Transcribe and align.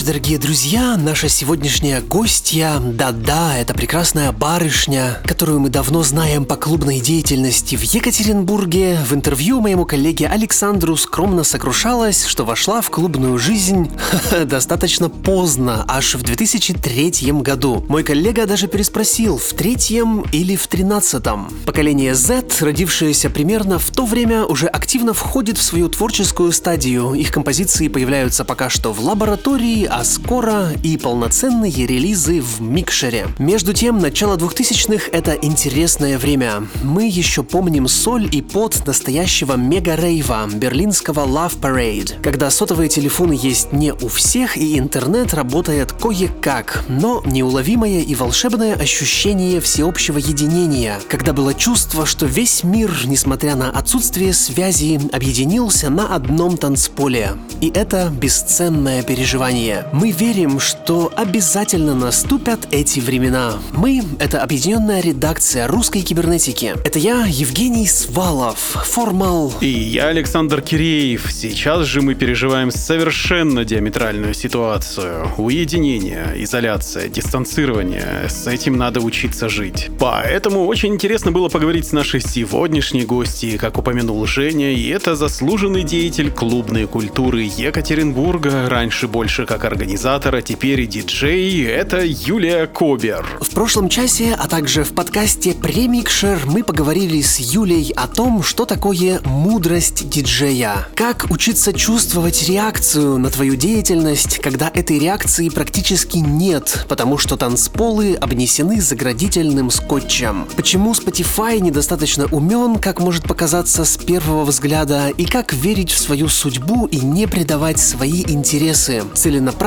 Ночи, 0.00 0.06
дорогие 0.06 0.38
друзья! 0.38 0.96
Наша 0.96 1.28
сегодняшняя 1.28 2.00
гостья, 2.00 2.80
да-да, 2.80 3.58
это 3.58 3.74
прекрасная 3.74 4.32
барышня, 4.32 5.18
которую 5.26 5.60
мы 5.60 5.68
давно 5.68 6.02
знаем 6.02 6.46
по 6.46 6.56
клубной 6.56 7.00
деятельности 7.00 7.76
в 7.76 7.82
Екатеринбурге, 7.82 8.98
в 9.06 9.12
интервью 9.12 9.60
моему 9.60 9.84
коллеге 9.84 10.28
Александру 10.28 10.96
скромно 10.96 11.44
сокрушалась, 11.44 12.24
что 12.24 12.46
вошла 12.46 12.80
в 12.80 12.88
клубную 12.88 13.36
жизнь 13.36 13.90
достаточно 14.46 15.10
поздно, 15.10 15.84
аж 15.86 16.14
в 16.14 16.22
2003 16.22 17.32
году. 17.32 17.84
Мой 17.88 18.02
коллега 18.02 18.46
даже 18.46 18.68
переспросил, 18.68 19.36
в 19.36 19.52
третьем 19.52 20.22
или 20.32 20.56
в 20.56 20.66
тринадцатом. 20.66 21.52
Поколение 21.66 22.14
Z, 22.14 22.46
родившееся 22.60 23.28
примерно 23.28 23.78
в 23.78 23.90
то 23.90 24.06
время, 24.06 24.46
уже 24.46 24.66
активно 24.66 25.12
входит 25.12 25.58
в 25.58 25.62
свою 25.62 25.90
творческую 25.90 26.52
стадию. 26.52 27.12
Их 27.12 27.30
композиции 27.30 27.88
появляются 27.88 28.46
пока 28.46 28.70
что 28.70 28.94
в 28.94 29.00
лаборатории, 29.00 29.89
а 29.90 30.04
скоро 30.04 30.68
и 30.84 30.96
полноценные 30.96 31.86
релизы 31.86 32.40
в 32.40 32.60
микшере. 32.60 33.26
Между 33.38 33.72
тем, 33.72 33.98
начало 33.98 34.36
2000-х— 34.36 35.10
это 35.12 35.32
интересное 35.32 36.16
время. 36.16 36.68
Мы 36.84 37.08
еще 37.08 37.42
помним 37.42 37.88
соль 37.88 38.28
и 38.30 38.40
пот 38.40 38.86
настоящего 38.86 39.54
мега-рейва, 39.54 40.48
берлинского 40.54 41.26
Love 41.26 41.58
Parade, 41.60 42.20
когда 42.22 42.50
сотовые 42.50 42.88
телефоны 42.88 43.36
есть 43.40 43.72
не 43.72 43.92
у 43.92 44.08
всех 44.08 44.56
и 44.56 44.78
интернет 44.78 45.34
работает 45.34 45.92
кое-как, 45.92 46.84
но 46.88 47.20
неуловимое 47.26 48.00
и 48.00 48.14
волшебное 48.14 48.74
ощущение 48.74 49.60
всеобщего 49.60 50.18
единения, 50.18 51.00
когда 51.08 51.32
было 51.32 51.52
чувство, 51.52 52.06
что 52.06 52.26
весь 52.26 52.62
мир, 52.62 52.92
несмотря 53.06 53.56
на 53.56 53.70
отсутствие 53.70 54.34
связи, 54.34 55.00
объединился 55.12 55.90
на 55.90 56.14
одном 56.14 56.56
танцполе. 56.56 57.32
И 57.60 57.70
это 57.74 58.08
бесценное 58.10 59.02
переживание. 59.02 59.79
Мы 59.92 60.10
верим, 60.10 60.60
что 60.60 61.12
обязательно 61.16 61.94
наступят 61.94 62.68
эти 62.70 63.00
времена. 63.00 63.54
Мы— 63.72 64.02
это 64.18 64.42
объединенная 64.42 65.00
редакция 65.00 65.66
русской 65.66 66.02
кибернетики. 66.02 66.74
Это 66.84 66.98
я, 66.98 67.26
Евгений 67.26 67.86
Свалов, 67.86 68.58
формал. 68.58 69.52
И 69.60 69.68
я, 69.68 70.08
Александр 70.08 70.60
Киреев. 70.62 71.30
Сейчас 71.30 71.86
же 71.86 72.02
мы 72.02 72.14
переживаем 72.14 72.70
совершенно 72.70 73.64
диаметральную 73.64 74.34
ситуацию. 74.34 75.28
Уединение, 75.38 76.34
изоляция, 76.36 77.08
дистанцирование. 77.08 78.26
С 78.28 78.46
этим 78.46 78.76
надо 78.76 79.00
учиться 79.00 79.48
жить. 79.48 79.90
Поэтому 79.98 80.66
очень 80.66 80.94
интересно 80.94 81.32
было 81.32 81.48
поговорить 81.48 81.86
с 81.86 81.92
нашей 81.92 82.20
сегодняшней 82.20 83.04
гостьей, 83.04 83.58
как 83.58 83.78
упомянул 83.78 84.26
Женя, 84.26 84.72
и 84.72 84.88
это 84.88 85.16
заслуженный 85.16 85.82
деятель 85.82 86.30
клубной 86.30 86.86
культуры 86.86 87.42
Екатеринбурга, 87.42 88.68
раньше 88.68 89.08
больше 89.08 89.46
как 89.46 89.64
организатор, 89.70 90.34
а 90.34 90.42
теперь 90.42 90.80
и 90.80 90.86
диджей, 90.86 91.64
это 91.64 92.02
Юлия 92.04 92.66
Кобер. 92.66 93.24
В 93.40 93.50
прошлом 93.50 93.88
часе, 93.88 94.36
а 94.36 94.48
также 94.48 94.82
в 94.82 94.92
подкасте 94.92 95.54
Премикшер 95.54 96.40
мы 96.46 96.64
поговорили 96.64 97.22
с 97.22 97.38
Юлей 97.38 97.92
о 97.94 98.08
том, 98.08 98.42
что 98.42 98.64
такое 98.64 99.20
мудрость 99.24 100.08
диджея. 100.08 100.88
Как 100.96 101.26
учиться 101.30 101.72
чувствовать 101.72 102.48
реакцию 102.48 103.18
на 103.18 103.30
твою 103.30 103.54
деятельность, 103.54 104.38
когда 104.38 104.70
этой 104.74 104.98
реакции 104.98 105.48
практически 105.48 106.18
нет, 106.18 106.86
потому 106.88 107.16
что 107.16 107.36
танцполы 107.36 108.14
обнесены 108.14 108.80
заградительным 108.80 109.70
скотчем. 109.70 110.48
Почему 110.56 110.92
Spotify 110.92 111.60
недостаточно 111.60 112.26
умен, 112.32 112.78
как 112.78 113.00
может 113.00 113.24
показаться 113.24 113.84
с 113.84 113.96
первого 113.96 114.44
взгляда, 114.44 115.10
и 115.10 115.24
как 115.24 115.52
верить 115.52 115.92
в 115.92 115.98
свою 115.98 116.28
судьбу 116.28 116.86
и 116.86 116.98
не 116.98 117.28
предавать 117.28 117.78
свои 117.78 118.22
интересы, 118.26 119.04
целенаправленно 119.14 119.59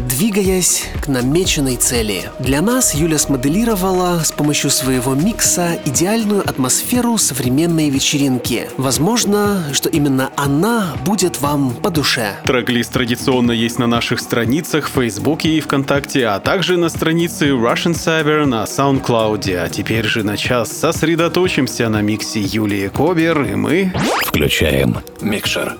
двигаясь 0.00 0.88
к 1.00 1.06
намеченной 1.06 1.76
цели. 1.76 2.28
Для 2.40 2.60
нас 2.60 2.96
Юля 2.96 3.16
смоделировала 3.16 4.20
с 4.24 4.32
помощью 4.32 4.70
своего 4.70 5.14
микса 5.14 5.78
идеальную 5.84 6.40
атмосферу 6.40 7.16
современной 7.16 7.90
вечеринки. 7.90 8.68
Возможно, 8.76 9.62
что 9.72 9.88
именно 9.88 10.30
она 10.36 10.96
будет 11.06 11.40
вам 11.40 11.70
по 11.70 11.90
душе. 11.90 12.40
Трек-лист 12.44 12.92
традиционно 12.92 13.52
есть 13.52 13.78
на 13.78 13.86
наших 13.86 14.18
страницах 14.18 14.88
в 14.88 14.94
Фейсбуке 14.94 15.50
и 15.50 15.60
ВКонтакте, 15.60 16.26
а 16.26 16.40
также 16.40 16.76
на 16.76 16.88
странице 16.88 17.50
Russian 17.50 17.94
Cyber 17.94 18.46
на 18.46 18.64
SoundCloud. 18.64 19.56
А 19.56 19.68
теперь 19.68 20.06
же 20.06 20.24
на 20.24 20.36
час 20.36 20.72
сосредоточимся 20.72 21.88
на 21.88 22.02
миксе 22.02 22.40
Юлии 22.40 22.88
Кобер, 22.88 23.42
и 23.42 23.54
мы... 23.54 23.92
Включаем 24.26 24.96
микшер. 25.20 25.76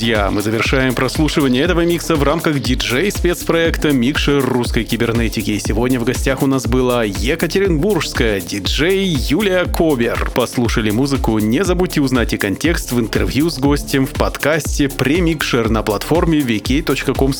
Друзья, 0.00 0.30
мы 0.30 0.40
завершаем 0.40 0.94
прослушивание 0.94 1.62
этого 1.62 1.84
микса 1.84 2.16
в 2.16 2.22
рамках 2.22 2.58
диджей-спецпроекта 2.58 3.92
«Микшер 3.92 4.42
русской 4.42 4.82
кибернетики». 4.84 5.58
Сегодня 5.58 6.00
в 6.00 6.04
гостях 6.04 6.42
у 6.42 6.46
нас 6.46 6.66
была 6.66 7.04
екатеринбургская 7.04 8.40
диджей 8.40 9.04
Юлия 9.04 9.66
Кобер. 9.66 10.30
Послушали 10.34 10.90
музыку, 10.90 11.38
не 11.38 11.62
забудьте 11.64 12.00
узнать 12.00 12.32
и 12.32 12.38
контекст 12.38 12.92
в 12.92 12.98
интервью 12.98 13.50
с 13.50 13.58
гостем 13.58 14.06
в 14.06 14.12
подкасте 14.12 14.88
«Премикшер» 14.88 15.68
на 15.68 15.82
платформе 15.82 16.38
vk.com. 16.38 17.34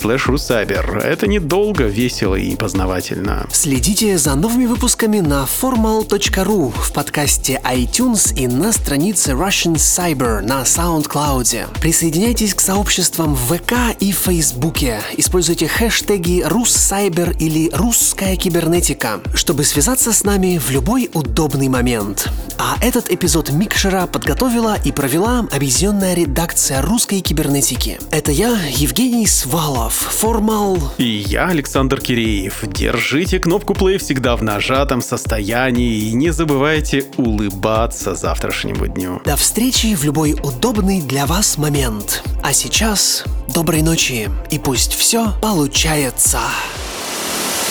Это 1.00 1.26
недолго, 1.26 1.84
весело 1.84 2.34
и 2.34 2.56
познавательно. 2.56 3.46
Следите 3.50 4.18
за 4.18 4.34
новыми 4.34 4.66
выпусками 4.66 5.20
на 5.20 5.46
formal.ru 5.46 6.74
в 6.76 6.92
подкасте 6.92 7.58
iTunes 7.64 8.34
и 8.36 8.46
на 8.46 8.70
странице 8.74 9.30
Russian 9.30 9.76
Cyber 9.76 10.42
на 10.42 10.60
SoundCloud. 10.64 11.80
Присоединяйтесь 11.80 12.49
к 12.54 12.60
сообществам 12.60 13.34
в 13.34 13.56
ВК 13.56 13.96
и 13.98 14.12
Фейсбуке. 14.12 15.00
Используйте 15.16 15.68
хэштеги 15.68 16.42
«Руссайбер» 16.44 17.36
или 17.38 17.70
«Русская 17.72 18.36
кибернетика», 18.36 19.20
чтобы 19.34 19.64
связаться 19.64 20.12
с 20.12 20.24
нами 20.24 20.58
в 20.58 20.70
любой 20.70 21.10
удобный 21.12 21.68
момент. 21.68 22.28
А 22.58 22.76
этот 22.82 23.10
эпизод 23.10 23.50
Микшера 23.50 24.06
подготовила 24.06 24.76
и 24.84 24.92
провела 24.92 25.46
объединенная 25.50 26.14
редакция 26.14 26.82
русской 26.82 27.20
кибернетики. 27.20 27.98
Это 28.10 28.32
я, 28.32 28.58
Евгений 28.76 29.26
Свалов, 29.26 29.94
Формал... 29.94 30.78
И 30.98 31.24
я, 31.26 31.48
Александр 31.48 32.00
Киреев. 32.00 32.64
Держите 32.64 33.38
кнопку 33.38 33.72
play 33.72 33.98
всегда 33.98 34.36
в 34.36 34.42
нажатом 34.42 35.00
состоянии 35.00 36.08
и 36.08 36.12
не 36.12 36.30
забывайте 36.30 37.06
улыбаться 37.16 38.14
завтрашнему 38.14 38.86
дню. 38.88 39.22
До 39.24 39.36
встречи 39.36 39.94
в 39.94 40.04
любой 40.04 40.34
удобный 40.34 41.00
для 41.00 41.26
вас 41.26 41.56
момент. 41.56 42.22
А 42.42 42.52
сейчас 42.52 43.24
доброй 43.48 43.82
ночи 43.82 44.30
и 44.50 44.58
пусть 44.58 44.94
все 44.94 45.32
получается. 45.42 46.40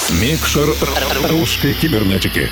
Микшер 0.10 0.70
русской 1.30 1.74
кибернетики. 1.74 2.50